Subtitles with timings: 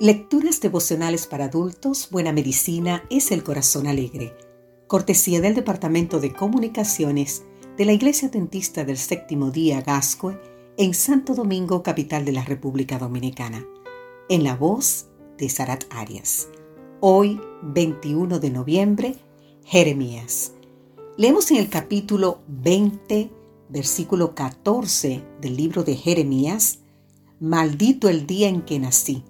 [0.00, 4.34] Lecturas devocionales para adultos, Buena Medicina es el Corazón Alegre.
[4.86, 7.44] Cortesía del Departamento de Comunicaciones
[7.76, 10.40] de la Iglesia Dentista del Séptimo Día Gascue
[10.78, 13.66] en Santo Domingo, capital de la República Dominicana.
[14.30, 16.48] En la voz de Sarat Arias.
[17.00, 19.16] Hoy, 21 de noviembre,
[19.66, 20.54] Jeremías.
[21.18, 23.30] Leemos en el capítulo 20,
[23.68, 26.78] versículo 14 del libro de Jeremías,
[27.38, 29.24] Maldito el día en que nací,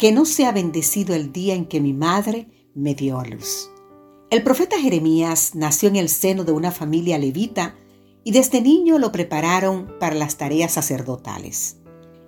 [0.00, 3.70] que no sea bendecido el día en que mi madre me dio a luz.
[4.30, 7.76] El profeta Jeremías nació en el seno de una familia levita
[8.24, 11.76] y desde niño lo prepararon para las tareas sacerdotales.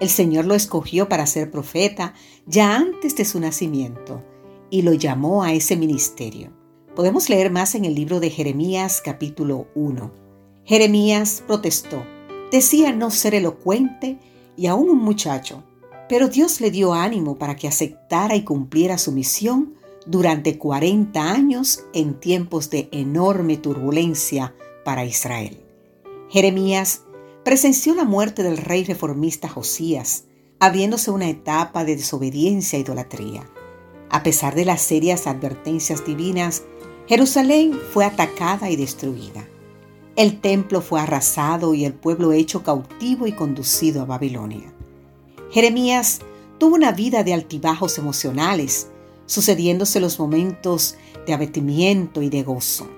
[0.00, 2.14] El Señor lo escogió para ser profeta
[2.46, 4.24] ya antes de su nacimiento
[4.70, 6.54] y lo llamó a ese ministerio.
[6.96, 10.10] Podemos leer más en el libro de Jeremías capítulo 1.
[10.64, 12.02] Jeremías protestó.
[12.50, 14.18] Decía no ser elocuente
[14.56, 15.64] y aún un muchacho,
[16.08, 19.74] pero Dios le dio ánimo para que aceptara y cumpliera su misión
[20.06, 25.60] durante 40 años en tiempos de enorme turbulencia para Israel.
[26.30, 27.02] Jeremías
[27.44, 30.24] presenció la muerte del rey reformista Josías,
[30.58, 33.48] abriéndose una etapa de desobediencia e idolatría.
[34.10, 36.62] A pesar de las serias advertencias divinas,
[37.06, 39.46] Jerusalén fue atacada y destruida.
[40.16, 44.74] El templo fue arrasado y el pueblo hecho cautivo y conducido a Babilonia.
[45.50, 46.20] Jeremías
[46.58, 48.88] tuvo una vida de altibajos emocionales,
[49.26, 50.96] sucediéndose los momentos
[51.26, 52.88] de abatimiento y de gozo.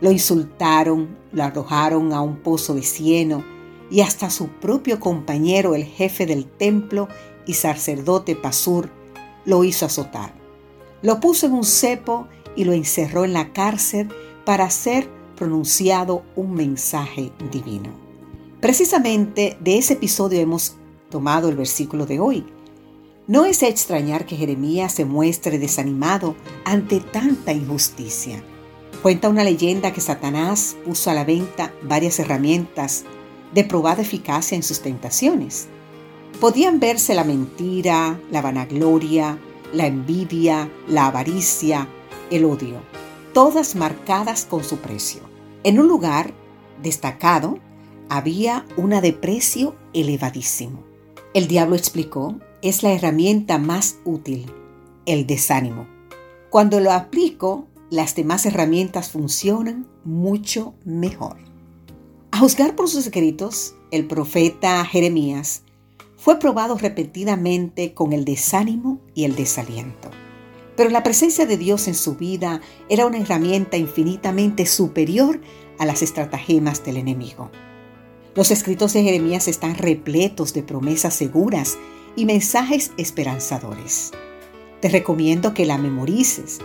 [0.00, 3.44] Lo insultaron, lo arrojaron a un pozo de cieno
[3.90, 7.08] y hasta su propio compañero, el jefe del templo
[7.46, 8.90] y sacerdote Pasur,
[9.44, 10.34] lo hizo azotar.
[11.02, 14.08] Lo puso en un cepo y lo encerró en la cárcel
[14.44, 17.90] para ser pronunciado un mensaje divino.
[18.60, 20.76] Precisamente de ese episodio hemos
[21.16, 22.44] tomado el versículo de hoy.
[23.26, 26.36] No es extrañar que Jeremías se muestre desanimado
[26.66, 28.44] ante tanta injusticia.
[29.00, 33.04] Cuenta una leyenda que Satanás puso a la venta varias herramientas
[33.54, 35.68] de probada eficacia en sus tentaciones.
[36.38, 39.38] Podían verse la mentira, la vanagloria,
[39.72, 41.88] la envidia, la avaricia,
[42.30, 42.82] el odio
[43.36, 45.20] todas marcadas con su precio.
[45.62, 46.32] En un lugar
[46.82, 47.58] destacado
[48.08, 50.85] había una de precio elevadísimo.
[51.36, 54.50] El diablo explicó, es la herramienta más útil,
[55.04, 55.86] el desánimo.
[56.48, 61.36] Cuando lo aplico, las demás herramientas funcionan mucho mejor.
[62.30, 65.60] A juzgar por sus escritos, el profeta Jeremías
[66.16, 70.10] fue probado repetidamente con el desánimo y el desaliento.
[70.74, 75.42] Pero la presencia de Dios en su vida era una herramienta infinitamente superior
[75.78, 77.50] a las estratagemas del enemigo.
[78.36, 81.78] Los escritos de Jeremías están repletos de promesas seguras
[82.16, 84.10] y mensajes esperanzadores.
[84.82, 86.58] Te recomiendo que la memorices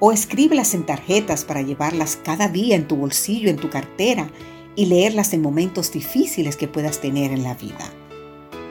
[0.00, 4.32] o escríbelas en tarjetas para llevarlas cada día en tu bolsillo, en tu cartera
[4.74, 7.92] y leerlas en momentos difíciles que puedas tener en la vida.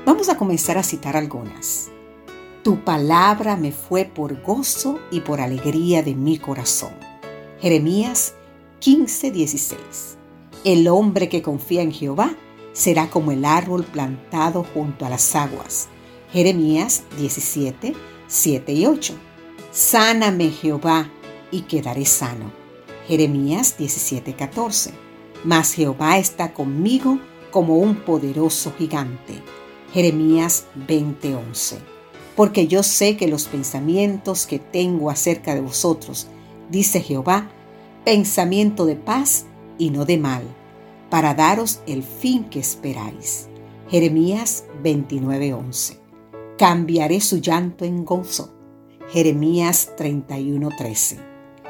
[0.06, 1.90] Vamos a comenzar a citar algunas.
[2.64, 6.92] Tu palabra me fue por gozo y por alegría de mi corazón.
[7.62, 8.34] Jeremías
[8.82, 10.21] 15:16.
[10.64, 12.36] El hombre que confía en Jehová
[12.74, 15.90] será como el árbol plantado junto a las aguas.
[16.32, 17.94] Jeremías 17,
[18.28, 19.14] 7 y 8.
[19.72, 21.10] Sáname Jehová
[21.52, 22.52] y quedaré sano.
[23.08, 24.94] Jeremías 17, 14.
[25.44, 29.42] Mas Jehová está conmigo como un poderoso gigante.
[29.94, 31.92] Jeremías 20, 11
[32.36, 36.28] porque yo sé que los pensamientos que tengo acerca de vosotros,
[36.70, 37.50] dice Jehová,
[38.06, 39.46] pensamiento de paz
[39.82, 40.44] y no de mal,
[41.10, 43.48] para daros el fin que esperáis.
[43.90, 45.98] Jeremías 29:11.
[46.56, 48.54] Cambiaré su llanto en gozo.
[49.10, 51.18] Jeremías 31:13.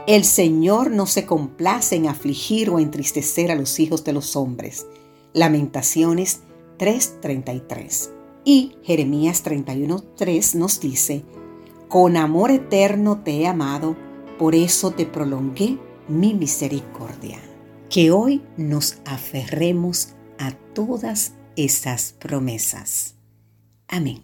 [0.08, 4.88] El Señor no se complace en afligir o entristecer a los hijos de los hombres.
[5.32, 6.42] Lamentaciones
[6.78, 8.10] 3:33.
[8.44, 11.24] Y Jeremías 31.3 nos dice,
[11.88, 13.96] Con amor eterno te he amado,
[14.38, 15.78] por eso te prolongué
[16.10, 17.40] mi misericordia.
[17.92, 23.16] Que hoy nos aferremos a todas esas promesas.
[23.90, 24.24] Amén.